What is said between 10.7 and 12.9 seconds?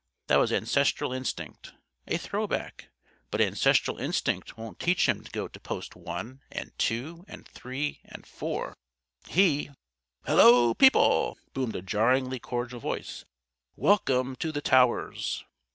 people!" boomed a jarringly cordial